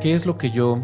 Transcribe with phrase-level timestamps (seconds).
[0.00, 0.82] ¿Qué es lo que yo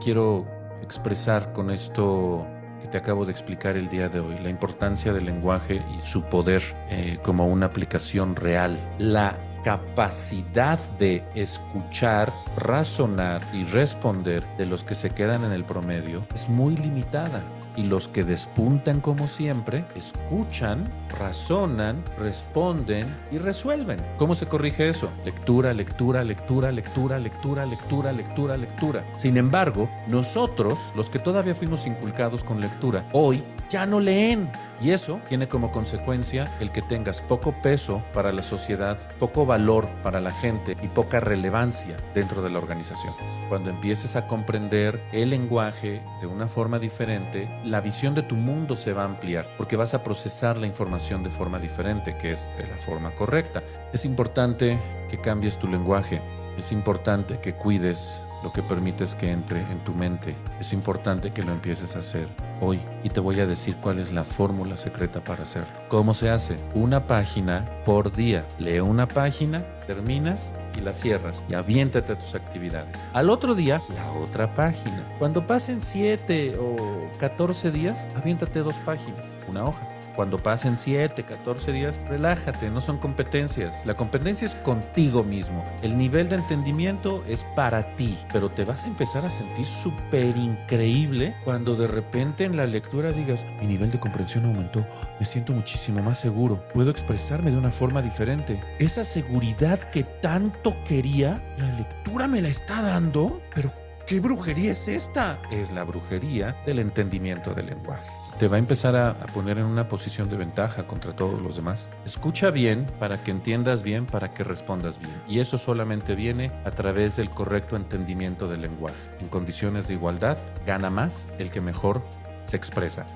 [0.00, 0.46] quiero
[0.82, 2.46] expresar con esto
[2.80, 4.38] que te acabo de explicar el día de hoy?
[4.38, 8.78] La importancia del lenguaje y su poder eh, como una aplicación real.
[8.98, 16.24] La capacidad de escuchar, razonar y responder de los que se quedan en el promedio
[16.32, 17.42] es muy limitada
[17.76, 23.98] y los que despuntan como siempre escuchan, razonan, responden y resuelven.
[24.18, 25.10] ¿Cómo se corrige eso?
[25.24, 29.04] Lectura, lectura, lectura, lectura, lectura, lectura, lectura, lectura.
[29.16, 34.50] Sin embargo, nosotros, los que todavía fuimos inculcados con lectura, hoy ya no leen.
[34.80, 39.88] Y eso tiene como consecuencia el que tengas poco peso para la sociedad, poco valor
[40.02, 43.12] para la gente y poca relevancia dentro de la organización.
[43.48, 48.74] Cuando empieces a comprender el lenguaje de una forma diferente, la visión de tu mundo
[48.74, 52.48] se va a ampliar porque vas a procesar la información de forma diferente, que es
[52.56, 53.62] de la forma correcta.
[53.92, 56.20] Es importante que cambies tu lenguaje,
[56.58, 60.36] es importante que cuides lo que permites que entre en tu mente.
[60.60, 62.28] Es importante que lo empieces a hacer
[62.62, 65.68] hoy y te voy a decir cuál es la fórmula secreta para hacerlo.
[65.88, 66.56] ¿Cómo se hace?
[66.74, 68.46] Una página por día.
[68.58, 72.98] Lee una página, terminas y la cierras y aviéntate a tus actividades.
[73.12, 75.06] Al otro día, la otra página.
[75.18, 79.86] Cuando pasen 7 o 14 días, aviéntate dos páginas, una hoja.
[80.14, 83.84] Cuando pasen 7, 14 días, relájate, no son competencias.
[83.86, 85.64] La competencia es contigo mismo.
[85.80, 90.36] El nivel de entendimiento es para ti, pero te vas a empezar a sentir súper
[90.36, 94.86] increíble cuando de repente en la lectura digas, mi nivel de comprensión aumentó,
[95.18, 98.62] me siento muchísimo más seguro, puedo expresarme de una forma diferente.
[98.78, 103.72] Esa seguridad que tanto quería, la lectura me la está dando, pero
[104.06, 105.40] ¿qué brujería es esta?
[105.50, 109.86] Es la brujería del entendimiento del lenguaje te va a empezar a, poner en una
[109.86, 111.88] posición de ventaja contra todos los demás.
[112.04, 115.12] Escucha bien para que entiendas bien, para que respondas bien.
[115.28, 118.98] Y eso solamente viene a través del correcto entendimiento del lenguaje.
[119.20, 122.04] En condiciones de igualdad, gana más el que mejor
[122.42, 123.06] se expresa.